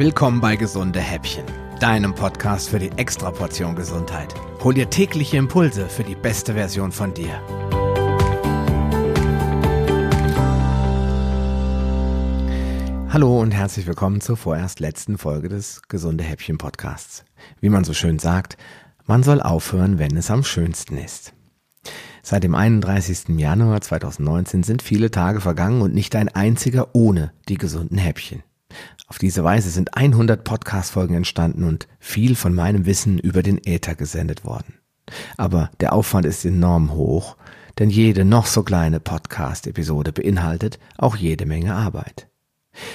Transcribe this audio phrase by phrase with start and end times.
[0.00, 1.44] Willkommen bei Gesunde Häppchen,
[1.78, 4.34] deinem Podcast für die Extraportion Gesundheit.
[4.64, 7.28] Hol dir tägliche Impulse für die beste Version von dir.
[13.10, 17.26] Hallo und herzlich willkommen zur vorerst letzten Folge des Gesunde Häppchen Podcasts.
[17.60, 18.56] Wie man so schön sagt,
[19.04, 21.34] man soll aufhören, wenn es am schönsten ist.
[22.22, 23.38] Seit dem 31.
[23.38, 28.42] Januar 2019 sind viele Tage vergangen und nicht ein einziger ohne die gesunden Häppchen.
[29.06, 33.94] Auf diese Weise sind 100 Podcast-Folgen entstanden und viel von meinem Wissen über den Äther
[33.94, 34.74] gesendet worden.
[35.36, 37.36] Aber der Aufwand ist enorm hoch,
[37.78, 42.28] denn jede noch so kleine Podcast-Episode beinhaltet auch jede Menge Arbeit.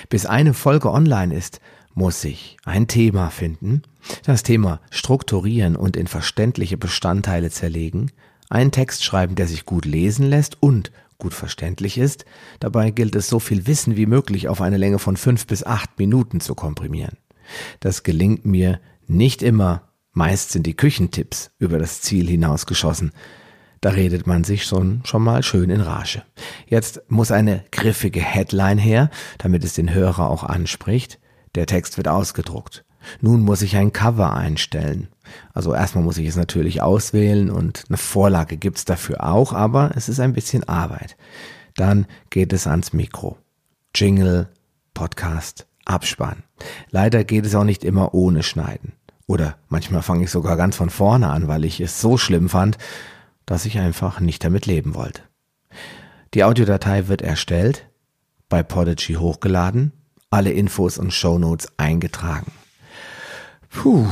[0.10, 1.60] Bis eine Folge online ist,
[1.94, 3.82] muss ich ein Thema finden,
[4.26, 8.12] das Thema strukturieren und in verständliche Bestandteile zerlegen,
[8.50, 12.26] einen Text schreiben, der sich gut lesen lässt und gut verständlich ist.
[12.60, 15.98] Dabei gilt es, so viel Wissen wie möglich auf eine Länge von fünf bis acht
[15.98, 17.18] Minuten zu komprimieren.
[17.80, 19.90] Das gelingt mir nicht immer.
[20.12, 23.12] Meist sind die Küchentipps über das Ziel hinausgeschossen.
[23.82, 26.24] Da redet man sich schon, schon mal schön in Rage.
[26.68, 31.20] Jetzt muss eine griffige Headline her, damit es den Hörer auch anspricht.
[31.56, 32.85] Der Text wird ausgedruckt.
[33.22, 35.08] Nun muss ich ein Cover einstellen.
[35.54, 40.10] Also erstmal muss ich es natürlich auswählen und eine Vorlage gibt's dafür auch, aber es
[40.10, 41.18] ist ein bisschen Arbeit.
[41.76, 43.38] Dann geht es ans Mikro.
[43.94, 44.50] Jingle,
[44.94, 46.44] Podcast, Abspann.
[46.90, 48.94] Leider geht es auch nicht immer ohne Schneiden.
[49.28, 52.78] Oder manchmal fange ich sogar ganz von vorne an, weil ich es so schlimm fand,
[53.46, 55.22] dass ich einfach nicht damit leben wollte.
[56.34, 57.88] Die Audiodatei wird erstellt,
[58.50, 59.94] bei Podigy hochgeladen,
[60.30, 62.52] alle Infos und Shownotes eingetragen.
[63.76, 64.08] Puh,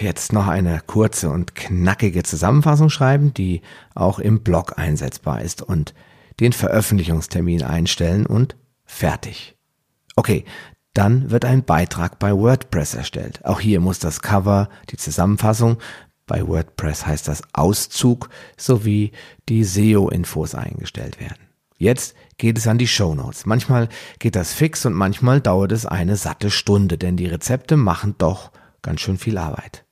[0.00, 3.60] jetzt noch eine kurze und knackige Zusammenfassung schreiben, die
[3.94, 5.92] auch im Blog einsetzbar ist und
[6.40, 9.56] den Veröffentlichungstermin einstellen und fertig.
[10.16, 10.44] Okay,
[10.94, 13.44] dann wird ein Beitrag bei WordPress erstellt.
[13.44, 15.78] Auch hier muss das Cover, die Zusammenfassung,
[16.26, 19.12] bei WordPress heißt das Auszug, sowie
[19.48, 21.48] die SEO-Infos eingestellt werden.
[21.76, 23.44] Jetzt geht es an die Show Notes.
[23.44, 23.88] Manchmal
[24.20, 28.52] geht das fix und manchmal dauert es eine satte Stunde, denn die Rezepte machen doch
[28.82, 29.84] ganz schön viel Arbeit.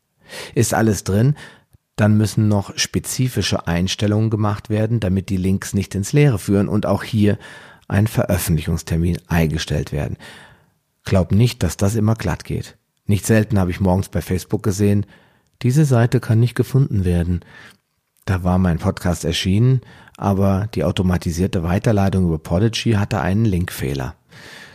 [0.55, 1.35] Ist alles drin,
[1.97, 6.87] dann müssen noch spezifische Einstellungen gemacht werden, damit die Links nicht ins Leere führen und
[6.87, 7.39] auch hier
[7.89, 10.17] ein Veröffentlichungstermin eingestellt werden.
[11.05, 12.77] Glaub nicht, dass das immer glatt geht.
[13.07, 15.07] Nicht selten habe ich morgens bei Facebook gesehen,
[15.63, 17.41] diese Seite kann nicht gefunden werden.
[18.25, 19.81] Da war mein Podcast erschienen,
[20.17, 24.15] aber die automatisierte Weiterleitung über Podigy hatte einen Linkfehler.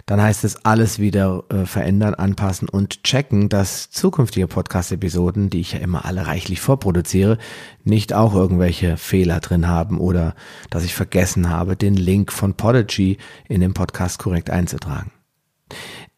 [0.05, 5.73] Dann heißt es alles wieder äh, verändern, anpassen und checken, dass zukünftige Podcast-Episoden, die ich
[5.73, 7.39] ja immer alle reichlich vorproduziere,
[7.83, 10.35] nicht auch irgendwelche Fehler drin haben oder
[10.69, 13.17] dass ich vergessen habe, den Link von Podigy
[13.49, 15.11] in den Podcast korrekt einzutragen.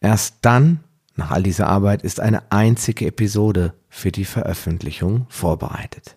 [0.02, 0.82] Erst dann,
[1.16, 6.17] nach all dieser Arbeit, ist eine einzige Episode für die Veröffentlichung vorbereitet.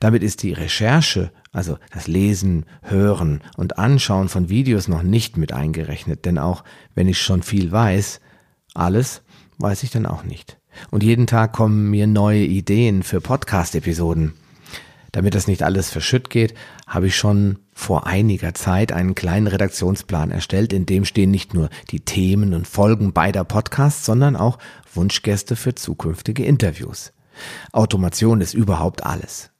[0.00, 5.52] Damit ist die Recherche also das Lesen, Hören und Anschauen von Videos noch nicht mit
[5.52, 6.64] eingerechnet, denn auch
[6.94, 8.20] wenn ich schon viel weiß,
[8.74, 9.22] alles
[9.58, 10.58] weiß ich dann auch nicht.
[10.90, 14.32] Und jeden Tag kommen mir neue Ideen für Podcast-Episoden.
[15.12, 16.54] Damit das nicht alles verschütt geht,
[16.86, 21.68] habe ich schon vor einiger Zeit einen kleinen Redaktionsplan erstellt, in dem stehen nicht nur
[21.90, 24.58] die Themen und Folgen beider Podcasts, sondern auch
[24.94, 27.12] Wunschgäste für zukünftige Interviews.
[27.72, 29.51] Automation ist überhaupt alles.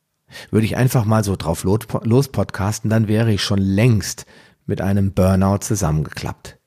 [0.50, 4.26] Würde ich einfach mal so drauf los podcasten, dann wäre ich schon längst
[4.66, 6.58] mit einem Burnout zusammengeklappt.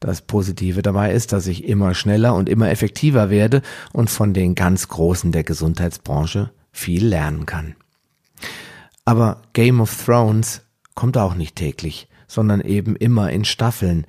[0.00, 3.60] Das Positive dabei ist, dass ich immer schneller und immer effektiver werde
[3.92, 7.76] und von den ganz Großen der Gesundheitsbranche viel lernen kann.
[9.04, 10.62] Aber Game of Thrones
[10.94, 14.06] kommt auch nicht täglich, sondern eben immer in Staffeln.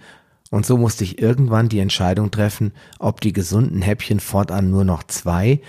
[0.49, 5.03] Und so musste ich irgendwann die Entscheidung treffen, ob die gesunden Häppchen fortan nur noch
[5.03, 5.61] zwei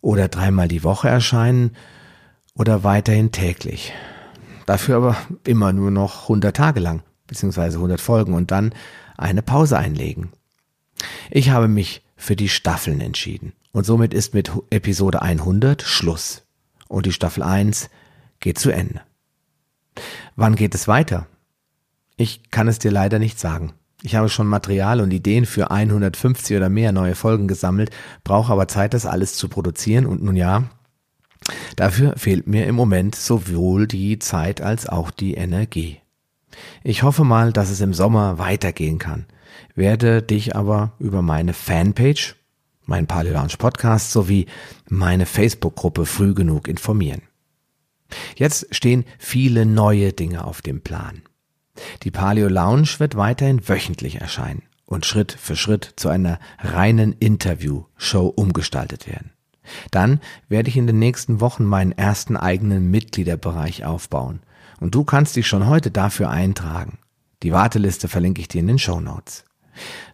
[0.00, 1.76] oder dreimal die Woche erscheinen
[2.54, 3.92] oder weiterhin täglich.
[4.66, 8.74] Dafür aber immer nur noch 100 Tage lang, beziehungsweise 100 Folgen und dann
[9.16, 10.32] eine Pause einlegen.
[11.30, 16.42] Ich habe mich für die Staffeln entschieden und somit ist mit Episode 100 Schluss
[16.88, 17.90] und die Staffel 1
[18.40, 19.00] geht zu Ende.
[20.36, 21.26] Wann geht es weiter?
[22.16, 23.72] Ich kann es dir leider nicht sagen.
[24.02, 27.90] Ich habe schon Material und Ideen für 150 oder mehr neue Folgen gesammelt,
[28.24, 30.64] brauche aber Zeit, das alles zu produzieren und nun ja,
[31.76, 36.00] Dafür fehlt mir im Moment sowohl die Zeit als auch die Energie.
[36.82, 39.26] Ich hoffe mal, dass es im Sommer weitergehen kann,
[39.74, 42.36] werde dich aber über meine Fanpage,
[42.84, 44.46] mein Paleo Lounge Podcast sowie
[44.88, 47.22] meine Facebook-Gruppe früh genug informieren.
[48.36, 51.22] Jetzt stehen viele neue Dinge auf dem Plan.
[52.02, 58.26] Die Paleo Lounge wird weiterhin wöchentlich erscheinen und Schritt für Schritt zu einer reinen Interview-Show
[58.26, 59.30] umgestaltet werden.
[59.90, 64.40] Dann werde ich in den nächsten Wochen meinen ersten eigenen Mitgliederbereich aufbauen.
[64.80, 66.98] Und du kannst dich schon heute dafür eintragen.
[67.42, 69.44] Die Warteliste verlinke ich dir in den Show Notes.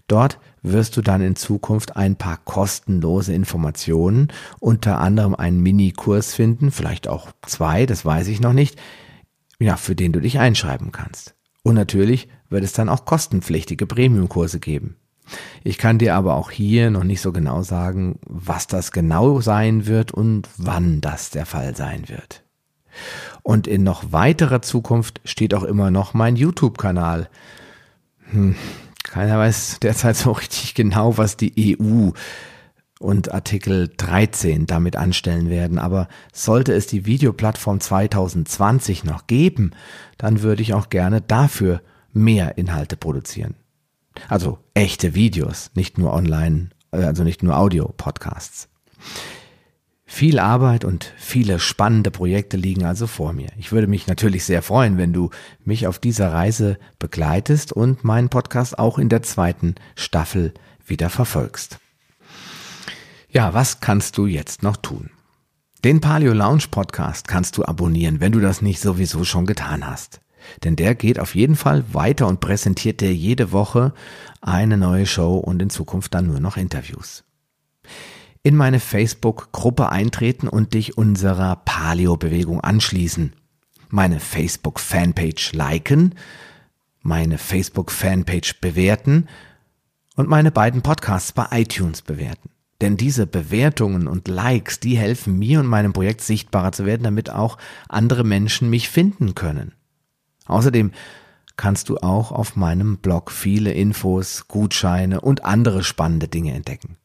[0.06, 4.28] Dort wirst du dann in Zukunft ein paar kostenlose Informationen,
[4.60, 8.78] unter anderem einen Mini-Kurs finden, vielleicht auch zwei, das weiß ich noch nicht,
[9.58, 11.34] ja, für den du dich einschreiben kannst.
[11.62, 14.96] Und natürlich wird es dann auch kostenpflichtige Premium-Kurse geben.
[15.64, 19.86] Ich kann dir aber auch hier noch nicht so genau sagen, was das genau sein
[19.86, 22.44] wird und wann das der Fall sein wird.
[23.42, 27.28] Und in noch weiterer Zukunft steht auch immer noch mein YouTube-Kanal.
[28.30, 28.56] Hm,
[29.04, 32.10] keiner weiß derzeit so richtig genau, was die EU
[32.98, 35.78] und Artikel 13 damit anstellen werden.
[35.78, 39.72] Aber sollte es die Videoplattform 2020 noch geben,
[40.18, 41.80] dann würde ich auch gerne dafür
[42.12, 43.54] mehr Inhalte produzieren.
[44.28, 48.68] Also echte Videos, nicht nur online, äh, also nicht nur Audio-Podcasts.
[50.10, 53.50] Viel Arbeit und viele spannende Projekte liegen also vor mir.
[53.58, 55.28] Ich würde mich natürlich sehr freuen, wenn du
[55.64, 60.54] mich auf dieser Reise begleitest und meinen Podcast auch in der zweiten Staffel
[60.86, 61.78] wieder verfolgst.
[63.28, 65.10] Ja, was kannst du jetzt noch tun?
[65.84, 70.20] Den Paleo Lounge Podcast kannst du abonnieren, wenn du das nicht sowieso schon getan hast.
[70.64, 73.92] Denn der geht auf jeden Fall weiter und präsentiert dir jede Woche
[74.40, 77.24] eine neue Show und in Zukunft dann nur noch Interviews
[78.42, 83.34] in meine Facebook-Gruppe eintreten und dich unserer Paleo-Bewegung anschließen.
[83.90, 86.14] Meine Facebook-Fanpage liken,
[87.02, 89.28] meine Facebook-Fanpage bewerten
[90.16, 92.50] und meine beiden Podcasts bei iTunes bewerten.
[92.80, 97.30] Denn diese Bewertungen und Likes, die helfen mir und meinem Projekt sichtbarer zu werden, damit
[97.30, 97.58] auch
[97.88, 99.72] andere Menschen mich finden können.
[100.48, 100.90] Außerdem
[101.56, 106.96] kannst du auch auf meinem Blog viele Infos, Gutscheine und andere spannende Dinge entdecken.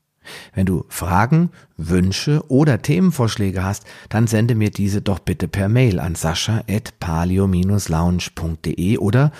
[0.54, 6.00] Wenn du Fragen, Wünsche oder Themenvorschläge hast, dann sende mir diese doch bitte per Mail
[6.00, 9.32] an sascha.palio-lounge.de oder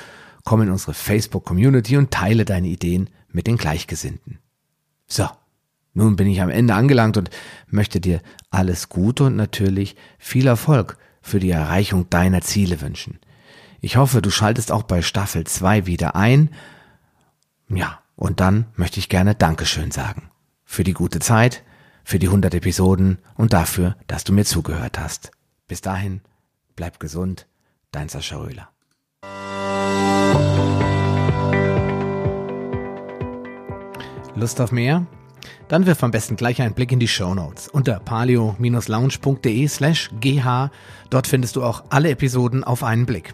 [0.44, 4.38] komm in unsere Facebook-Community und teile deine Ideen mit den Gleichgesinnten.
[5.08, 5.28] So,
[5.94, 7.30] nun bin ich am Ende angelangt und
[7.68, 13.20] möchte dir alles Gute und natürlich viel Erfolg für die Erreichung deiner Ziele wünschen.
[13.86, 16.52] Ich hoffe, du schaltest auch bei Staffel 2 wieder ein.
[17.68, 20.30] Ja, und dann möchte ich gerne Dankeschön sagen
[20.64, 21.64] für die gute Zeit,
[22.06, 25.32] für die 100 Episoden und dafür, dass du mir zugehört hast.
[25.68, 26.22] Bis dahin,
[26.78, 27.46] bleib gesund,
[27.92, 28.70] dein Sascha Röhler.
[34.34, 35.06] Lust auf mehr?
[35.68, 40.70] Dann wirf am besten gleich einen Blick in die Show Notes unter palio-lounge.de slash gh.
[41.10, 43.34] Dort findest du auch alle Episoden auf einen Blick.